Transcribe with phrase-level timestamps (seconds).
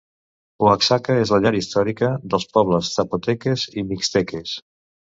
[0.69, 4.61] Oaxaca és la llar històrica dels pobles zapoteques i mixteques.